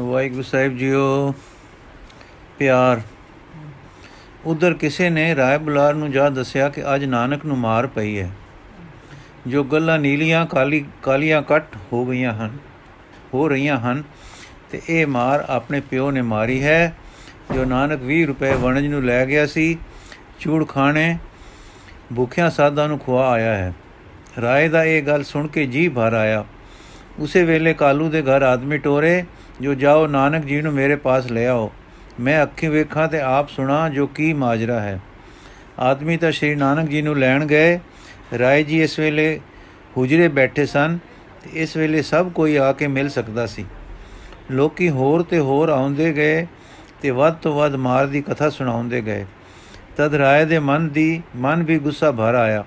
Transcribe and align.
ਵਾਹਿਗੁਰੂ 0.00 0.42
ਸਾਹਿਬ 0.42 0.76
JIO, 0.76 1.34
ਪਿਆਰ। 2.58 3.00
ਉਧਰ 4.46 4.74
ਕਿਸੇ 4.74 5.10
ਨੇ 5.10 5.34
ਰਾਏ 5.36 5.58
ਬੁਲਾਰ 5.58 5.94
ਨੂੰ 5.94 6.10
ਜਾ 6.10 6.28
ਦੱਸਿਆ 6.28 6.68
ਕਿ 6.68 6.82
ਅੱਜ 6.94 7.04
ਨਾਨਕ 7.04 7.44
ਨੂੰ 7.46 7.58
ਮਾਰ 7.58 7.86
ਪਈ 7.86 8.18
ਹੈ, 8.18 8.30
ਜੋ 9.46 9.62
ਗੱਲਾਂ 9.64 9.98
ਨੀਲੀਆਂ, 9.98 10.44
ਕਾਲੀ, 10.46 10.84
ਕਾਲੀਆਂ 11.02 11.42
ਕੱਟ 11.42 11.76
ਹੋ 11.92 12.04
ਗਈਆਂ 12.06 12.32
ਹਨ, 12.32 12.58
ਹੋ 13.34 13.48
ਰਹੀਆਂ 13.48 13.78
ਹਨ, 13.80 14.02
ਤੇ 14.70 14.80
ਇਹ 14.88 15.06
ਮਾਰ 15.06 15.44
ਆਪਣੇ 15.48 15.80
ਪਿਓ 15.80 16.10
ਨੇ 16.10 16.22
ਮਾਰੀ 16.22 16.62
ਹੈ, 16.62 16.94
ਜੋ 17.54 17.64
ਨਾਨਕ 17.64 18.02
20 18.02 18.24
ਰੁਪਏ 18.26 18.54
ਵਣਜ 18.54 18.86
ਨੂੰ 18.86 19.04
ਲੈ 19.04 19.24
ਗਿਆ 19.26 19.46
ਸੀ, 19.46 19.78
ਚੂੜ 20.40 20.66
ਖਾਣੇ, 20.68 21.16
ਭੁੱਖਿਆਂ 22.16 22.50
ਸਾਧਾਂ 22.50 22.88
ਨੂੰ 22.88 22.98
ਖਵਾ 22.98 23.30
ਆਇਆ 23.30 23.54
ਹੈ। 23.54 23.72
ਰਾਏ 24.40 24.68
ਦਾ 24.68 24.84
ਇਹ 24.84 25.02
ਗੱਲ 25.02 25.24
ਸੁਣ 25.24 25.46
ਕੇ 25.46 25.66
ਜੀ 25.66 25.88
ਭਰ 25.88 26.12
ਆਇਆ। 26.12 26.44
ਉਸੇ 27.18 27.44
ਵੇਲੇ 27.44 27.74
ਕਾਲੂ 27.74 28.10
ਦੇ 28.10 28.22
ਘਰ 28.22 28.42
ਆਦਮੀ 28.42 28.78
ਟੋਰੇ 28.78 29.24
ਜੋ 29.60 29.74
ਜਾਓ 29.74 30.06
ਨਾਨਕ 30.06 30.44
ਜੀ 30.44 30.62
ਨੂੰ 30.62 30.72
ਮੇਰੇ 30.72 30.96
ਪਾਸ 30.96 31.26
ਲੈ 31.26 31.46
ਆਓ। 31.46 31.72
ਮੈਂ 32.20 32.42
ਅੱਖੀਂ 32.42 32.70
ਵੇਖਾਂ 32.70 33.08
ਤੇ 33.08 33.20
ਆਪ 33.20 33.48
ਸੁਣਾ 33.48 33.88
ਜੋ 33.88 34.06
ਕੀ 34.06 34.32
ਮਾਜਰਾ 34.32 34.80
ਹੈ। 34.80 35.00
ਆਦਮੀ 35.78 36.16
ਤਾਂ 36.16 36.32
ਸ਼੍ਰੀ 36.32 36.54
ਨਾਨਕ 36.54 36.88
ਜੀ 36.88 37.02
ਨੂੰ 37.02 37.18
ਲੈਣ 37.18 37.46
ਗਏ। 37.46 37.80
ਰਾਏ 38.38 38.62
ਜੀ 38.62 38.82
ਇਸ 38.82 38.98
ਵੇਲੇ 38.98 39.40
ਹੁਜਰੇ 39.96 40.28
ਬੈਠੇ 40.28 40.66
ਸਨ। 40.66 40.98
ਤੇ 41.44 41.50
ਇਸ 41.52 41.76
ਵੇਲੇ 41.76 42.02
ਸਭ 42.02 42.30
ਕੋਈ 42.30 42.56
ਆ 42.56 42.72
ਕੇ 42.72 42.86
ਮਿਲ 42.86 43.08
ਸਕਦਾ 43.08 43.46
ਸੀ। 43.46 43.64
ਲੋਕੀ 44.50 44.88
ਹੋਰ 44.90 45.22
ਤੇ 45.22 45.38
ਹੋਰ 45.38 45.68
ਆਉਂਦੇ 45.68 46.12
ਗਏ 46.12 46.46
ਤੇ 47.02 47.10
ਵੱਧ 47.10 47.34
ਤੋਂ 47.34 47.54
ਵੱਧ 47.54 47.74
ਮਾਰ 47.74 48.06
ਦੀ 48.06 48.22
ਕਥਾ 48.22 48.48
ਸੁਣਾਉਂਦੇ 48.48 49.00
ਗਏ। 49.00 49.26
ਤਦ 49.96 50.14
ਰਾਏ 50.14 50.44
ਦੇ 50.44 50.58
ਮਨ 50.58 50.88
ਦੀ, 50.88 51.22
ਮਨ 51.36 51.62
ਵੀ 51.62 51.78
ਗੁੱਸਾ 51.78 52.10
ਭਰ 52.10 52.34
ਆਇਆ। 52.34 52.64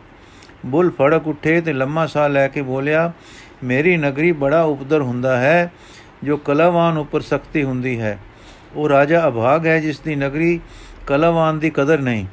ਬੁੱਲ 0.66 0.90
ਫੜਕ 0.90 1.27
ਉੱਠੇ 1.27 1.62
ਤੇ 1.62 1.74
ਲੰਮਾ 1.74 2.05
ਸਾਹ 2.05 2.30
ਲੈ 2.30 2.48
ਕੇ 2.48 2.62
ਬੋਲਿਆ, 2.62 3.12
ਮੇਰੀ 3.63 3.98
ਨਗਰੀ 3.98 4.32
ਬੜਾ 4.32 4.63
ਉਪਦਰ 4.63 5.02
ਹੁੰਦਾ 5.02 5.38
ਹੈ। 5.38 5.72
ਜੋ 6.23 6.38
ਕਲਾਵਾਨ 6.38 6.98
ਉੱਪਰ 6.98 7.21
ਸਖਤੀ 7.21 7.63
ਹੁੰਦੀ 7.63 7.99
ਹੈ। 7.99 8.20
ਉਹ 8.76 8.89
ਰਾਜਾ 8.89 9.27
ਅਭਾਗ 9.27 9.67
ਹੈ, 9.67 9.80
ਜਿਸ 9.80 9.99
ਦੀ 9.99 10.16
ਨਗਰੀ 10.16 10.59
ਕਲਾਵਾਨ 11.07 11.59
ਦੀ 11.59 11.70
ਕਦਰ 11.70 11.99
ਨਹੀਂ। 11.99 12.26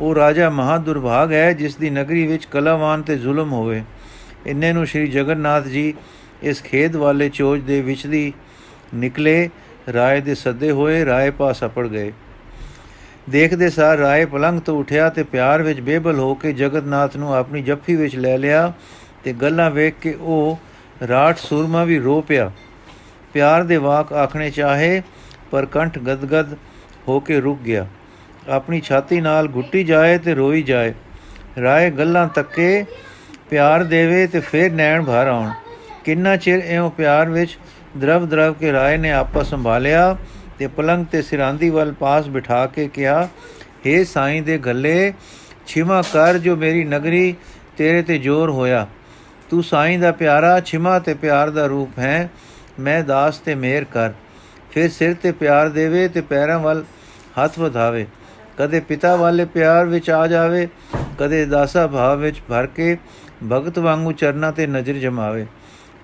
ਉਹ 0.00 0.14
ਰਾਜਾ 0.14 0.50
ਮਹਾ 0.50 0.78
ਦੁਰਭਾਗ 0.78 1.32
ਹੈ, 1.32 1.52
ਜਿਸ 1.52 1.76
ਦੀ 1.76 1.90
ਨਗਰੀ 1.90 2.26
ਵਿੱਚ 2.26 2.44
ਕਲਾਵਾਨ 2.44 3.02
ਤੇ 3.02 3.16
ਜ਼ੁਲਮ 3.16 3.52
ਹੋਵੇ। 3.52 3.82
ਇੰਨੇ 4.46 4.72
ਨੂੰ 4.72 4.86
ਸ਼੍ਰੀ 4.86 5.06
ਜਗਨਨਾਥ 5.06 5.64
ਜੀ 5.64 5.94
ਇਸ 6.42 6.62
ਖੇਤ 6.62 6.96
ਵਾਲੇ 6.96 7.28
ਚੋਜ 7.28 7.60
ਦੇ 7.60 7.80
ਵਿੱਚ 7.80 8.06
ਦੀ 8.06 8.32
ਨਿਕਲੇ, 8.94 9.50
ਰਾਏ 9.92 10.20
ਦੇ 10.20 10.34
ਸੱਦੇ 10.34 10.70
ਹੋਏ, 10.70 11.04
ਰਾਏ 11.04 11.30
ਪਾਸ 11.30 11.64
ਅਪੜ 11.64 11.86
ਗਏ। 11.86 12.12
ਦੇਖਦੇ 13.30 13.68
ਸਾਰ 13.70 13.98
ਰਾਏ 13.98 14.24
ਪਲੰਗ 14.24 14.60
ਤੋਂ 14.60 14.78
ਉਠਿਆ 14.78 15.08
ਤੇ 15.08 15.22
ਪਿਆਰ 15.22 15.62
ਵਿੱਚ 15.62 15.80
ਬੇਬਲ 15.80 16.18
ਹੋ 16.18 16.34
ਕੇ 16.34 16.52
ਜਗਨਨਾਥ 16.52 17.16
ਨੂੰ 17.16 17.34
ਆਪਣੀ 17.34 17.62
ਜੱਫੀ 17.62 17.96
ਵਿੱਚ 17.96 18.16
ਲੈ 18.16 18.38
ਲਿਆ 18.38 18.72
ਤੇ 19.24 19.32
ਗੱਲਾਂ 19.32 19.70
ਵੇਖ 19.70 19.94
ਕੇ 20.00 20.16
ਉਹ 20.20 20.58
ਰਾਠ 21.08 21.38
ਸੂਰਮਾ 21.38 21.84
ਵੀ 21.84 21.98
ਰੋ 21.98 22.20
ਪਿਆ। 22.20 22.52
ਪਿਆਰ 23.32 23.62
ਦੇ 23.62 23.76
ਵਾਕ 23.76 24.12
ਆਖਣੇ 24.12 24.50
ਚਾਹੇ, 24.50 25.02
ਪਰ 25.50 25.66
ਕੰਠ 25.66 25.98
ਗਦਗਦ 25.98 26.56
ਹੋ 27.08 27.20
ਕੇ 27.20 27.40
ਰੁਕ 27.40 27.60
ਗਿਆ। 27.60 27.86
ਆਪਣੀ 28.48 28.80
ਛਾਤੀ 28.80 29.20
ਨਾਲ 29.20 29.48
ਘੁੱਟੀ 29.54 29.84
ਜਾਏ 29.84 30.18
ਤੇ 30.18 30.34
ਰੋਈ 30.34 30.62
ਜਾਏ। 30.62 30.94
ਰਾਏ 31.62 31.90
ਗੱਲਾਂ 31.90 32.28
ਤੱਕੇ, 32.28 32.84
ਪਿਆਰ 33.50 33.84
ਦੇਵੇ 33.84 34.26
ਤੇ 34.26 34.40
ਫੇਰ 34.40 34.72
ਨੈਣ 34.72 35.04
ਭਰ 35.04 35.26
ਆਉਣ। 35.26 35.50
ਕਿੰਨਾ 36.04 36.36
ਚਿਰ 36.36 36.62
ਐਉਂ 36.66 36.90
ਪਿਆਰ 36.90 37.30
ਵਿੱਚ 37.30 37.58
ਦਰਵ 37.98 38.26
ਦਰਵ 38.28 38.54
ਕੇ 38.54 38.72
ਰਾਏ 38.72 38.96
ਨੇ 38.96 39.12
ਆਪਾ 39.12 39.42
ਸੰਭਾਲਿਆ 39.42 40.16
ਤੇ 40.58 40.66
ਪਲੰਗ 40.66 41.06
ਤੇ 41.06 41.22
ਸਿਰਾਂਦੀ 41.22 41.70
ਵੱਲ 41.70 41.92
ਪਾਸ 41.92 42.28
ਬਿਠਾ 42.28 42.66
ਕੇ 42.66 42.88
ਕਿਹਾ 42.88 43.28
हे 43.86 44.04
ਸਾਈਂ 44.04 44.42
ਦੇ 44.42 44.58
ਗੱਲੇ, 44.58 45.12
ਛਿਮਾ 45.66 46.02
ਕਰ 46.02 46.38
ਜੋ 46.38 46.56
ਮੇਰੀ 46.56 46.84
ਨਗਰੀ, 46.84 47.34
ਤੇਰੇ 47.76 48.02
ਤੇ 48.02 48.18
ਜ਼ੋਰ 48.18 48.50
ਹੋਇਆ। 48.50 48.86
ਤੂੰ 49.50 49.62
ਸਾਈਂ 49.62 49.98
ਦਾ 49.98 50.12
ਪਿਆਰਾ, 50.12 50.60
ਛਿਮਾ 50.60 50.98
ਤੇ 50.98 51.14
ਪਿਆਰ 51.14 51.50
ਦਾ 51.50 51.66
ਰੂਪ 51.66 51.98
ਹੈ। 51.98 52.28
ਮੈਂ 52.80 53.02
ਦਾਸ 53.04 53.38
ਤੇ 53.38 53.54
ਮਿਹਰ 53.54 53.84
ਕਰ। 53.84 54.12
ਫਿਰ 54.70 54.88
ਸਿਰ 54.90 55.14
ਤੇ 55.14 55.32
ਪਿਆਰ 55.32 55.68
ਦੇਵੇ 55.68 56.06
ਤੇ 56.08 56.20
ਪੈਰਾਂ 56.20 56.58
ਵੱਲ 56.58 56.84
ਹੱਥ 57.38 57.58
ਵਧਾਵੇ। 57.58 58.06
ਕਦੇ 58.58 58.80
ਪਿਤਾ 58.80 59.14
ਵਾਲੇ 59.16 59.44
ਪਿਆਰ 59.44 59.86
ਵਿੱਚ 59.86 60.10
ਆ 60.10 60.26
ਜਾਵੇ, 60.26 60.68
ਕਦੇ 61.18 61.44
ਦਾਸਾ 61.46 61.86
ਭਾਵ 61.86 62.18
ਵਿੱਚ 62.18 62.40
ਭਰ 62.48 62.66
ਕੇ 62.66 62.96
ਭਗਤ 63.50 63.78
ਵਾਂਗੂ 63.78 64.12
ਚਰਨਾਂ 64.12 64.52
ਤੇ 64.52 64.66
ਨਜ਼ਰ 64.66 64.98
ਜਮਾਵੇ। 64.98 65.46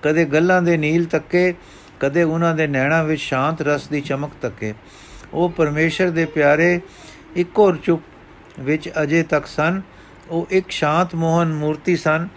ਕਦੇ 0.03 0.25
ਗੱਲਾਂ 0.25 0.61
ਦੇ 0.61 0.77
ਨੀਲ 0.77 1.05
ਤੱਕੇ 1.05 1.53
ਕਦੇ 1.99 2.23
ਉਹਨਾਂ 2.23 2.53
ਦੇ 2.55 2.67
ਨੈਣਾ 2.67 3.01
ਵਿੱਚ 3.03 3.21
ਸ਼ਾਂਤ 3.21 3.61
ਰਸ 3.61 3.87
ਦੀ 3.87 4.01
ਚਮਕ 4.01 4.31
ਤੱਕੇ 4.41 4.73
ਉਹ 5.33 5.49
ਪਰਮੇਸ਼ਰ 5.49 6.09
ਦੇ 6.09 6.25
ਪਿਆਰੇ 6.25 6.79
ਇੱਕੋ 7.35 7.71
ਚੁੱਪ 7.75 8.59
ਵਿੱਚ 8.59 8.89
ਅਜੇ 9.03 9.23
ਤੱਕ 9.23 9.45
ਸਨ। 9.45 9.81
ਉਹ 10.29 10.47
ਇੱਕ 10.49 10.71
ਸ਼ਾਂਤ 10.71 11.15
ਮੋਹਨ 11.15 11.53
ਮੂਰਤੀ 11.53 11.95
ਸਨ 11.95 12.27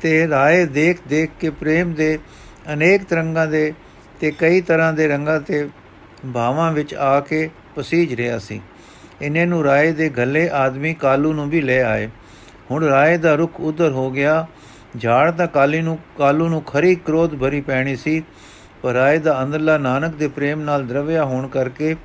ਤੇ 0.00 0.28
ਰਾਏ 0.28 0.64
ਦੇਖ 0.66 0.98
ਦੇਖ 1.08 1.30
ਕੇ 1.40 1.50
ਪ੍ਰੇਮ 1.50 1.92
ਦੇ 1.92 2.18
ਅਨੇਕ 2.72 3.04
ਤਰੰਗਾਂ 3.04 3.46
ਦੇ 3.46 3.72
ਤੇ 4.20 4.30
ਕਈ 4.30 4.60
ਤਰ੍ਹਾਂ 4.60 4.92
ਦੇ 4.92 5.08
ਰੰਗਾਂ 5.08 5.40
ਤੇ 5.40 5.68
ਭਾਵਾਂ 6.34 6.72
ਵਿੱਚ 6.72 6.94
ਆ 6.94 7.20
ਕੇ 7.20 7.48
ਪਸੀਜ 7.74 8.14
ਰਿਹਾ 8.14 8.38
ਸੀ। 8.38 8.60
ਇਹਨੇ 9.22 9.44
ਨੂੰ 9.46 9.64
ਰਾਏ 9.64 9.92
ਦੇ 9.92 10.08
ਗੱਲੇ 10.08 10.48
ਆਦਮੀ 10.52 10.94
ਕਾਲੂ 10.94 11.32
ਨੂੰ 11.32 11.48
ਵੀ 11.50 11.60
ਲੈ 11.60 11.82
ਆਏ। 11.82 12.08
ਹੁਣ 12.70 12.84
ਰਾਏ 12.84 13.16
ਦਾ 13.16 13.34
ਰੁਖ 13.34 13.60
ਉਧਰ 13.60 13.90
ਹੋ 13.90 14.10
ਗਿਆ। 14.10 14.46
ਝਾੜ 15.00 15.30
ਤਾਂ 15.30 15.46
ਕਾਲੀ 15.46 15.80
ਨੂੰ, 15.82 15.98
ਕਾਲੂ 16.18 16.48
ਨੂੰ 16.48 16.62
ਖਰੀ 16.62 16.94
ਕ੍ਰੋਧ 16.94 17.34
ਭਰੀ 17.34 17.60
ਪੈਣੀ 17.60 17.96
ਸੀ, 17.96 18.22
ਪਰ 18.82 18.92
ਰਾਏ 18.92 19.18
ਦਾ 19.18 19.42
ਅੰਦਰਲਾ 19.42 19.78
ਨਾਨਕ 19.78 20.14
ਦੇ 20.14 20.28
ਪ੍ਰੇਮ 20.28 20.60
ਨਾਲ 20.60 20.86
ਦਰਵਿਆ 20.86 21.24
ਹੋਣ 21.24 21.48
ਕਰਕੇ 21.48 21.96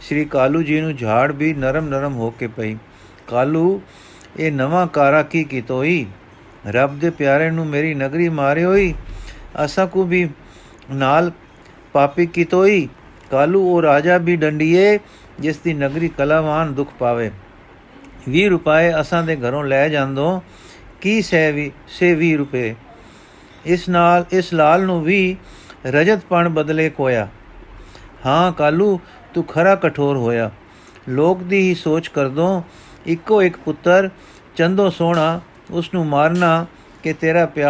ਸ੍ਰੀ 0.00 0.24
ਕਾਲੂ 0.24 0.62
ਜੀ 0.62 0.80
ਨੂੰ 0.80 0.96
ਝਾੜ 0.96 1.32
ਵੀ 1.32 1.52
ਨਰਮ 1.54 1.88
ਨਰਮ 1.88 2.14
ਹੋ 2.14 2.30
ਕੇ 2.30 2.46
ਪਈ। 2.46 2.76
ਕਾਲੂ, 3.28 3.80
ਇਹ 4.36 4.52
ਨਵਾਂ 4.52 4.86
ਕਾਰਾ 4.86 5.22
ਕੀ 5.22 5.44
ਕੀਤੋਈ? 5.44 6.06
ਰੱਬ 6.66 6.98
ਦੇ 6.98 7.10
ਪਿਆਰੇ 7.10 7.50
ਨੂੰ 7.50 7.66
ਮੇਰੀ 7.66 7.94
ਨਗਰੀ 7.94 8.28
ਮਾਰੇ 8.28 8.64
ਹੋਈ 9.56 9.64
ਅਸਾਂ 9.64 9.86
ਕੋ 9.86 10.04
ਵੀ 10.04 10.28
ਨਾਲ 10.90 11.32
ਪਾਪੀ 11.92 12.26
ਕੀਤੋਈ 12.26 12.88
ਕਾਲੂ 13.30 13.74
ਉਹ 13.74 13.82
ਰਾਜਾ 13.82 14.18
ਵੀ 14.18 14.36
ਡੰਡੀਏ 14.36 14.98
ਜਿਸ 15.40 15.58
ਦੀ 15.58 15.74
ਨਗਰੀ 15.74 16.08
ਕਲਾਵਾਨ 16.08 16.74
ਦੁੱਖ 16.74 16.88
ਪਾਵੇ 16.98 17.30
20 18.30 18.48
ਰੁਪਏ 18.48 19.00
ਅਸਾਂ 19.00 19.22
ਦੇ 19.22 19.36
ਘਰੋਂ 19.36 19.64
ਲੈ 19.64 19.88
ਜਾਂਦੋ 19.88 20.42
ਕੀ 21.00 21.22
ਸਹਿ 21.22 21.52
ਵੀ 21.52 21.72
ਸੇ 21.88 22.14
20 22.14 22.36
ਰੁਪਏ 22.36 22.74
ਇਸ 23.64 23.88
ਨਾਲ 23.88 24.24
ਇਸ 24.32 24.54
ਲਾਲ 24.54 24.82
ਨੂੰ 24.82 25.02
ਵੀ 25.02 25.36
ਰਜਤਪਣ 25.86 26.48
ਬਦਲੇ 26.48 26.90
ਕੋਇਆ 26.90 27.28
ਹਾਂ 28.26 28.52
ਕਾਲੂ 28.52 29.00
ਤੂੰ 29.34 29.44
ਖਰਾ 29.44 29.74
ਕਠੋਰ 29.74 30.16
ਹੋਇਆ 30.16 30.50
ਲੋਕ 31.08 31.42
ਦੀ 31.42 31.60
ਹੀ 31.60 31.74
ਸੋਚ 31.74 32.08
ਕਰਦੋਂ 32.08 32.62
ਇੱਕੋ 33.06 33.42
ਇੱਕ 33.42 33.56
ਪੁੱਤਰ 33.56 34.10
ਚੰਦੋ 34.56 34.90
ਸੋਹਣਾ 34.90 35.40
ਉਸ 35.70 35.94
ਨੂੰ 35.94 36.06
ਮਾਰਨਾ 36.06 36.66
ਕਿ 37.02 37.12
ਤੇਰਾ 37.12 37.46
ਪਿਆਰ 37.46 37.62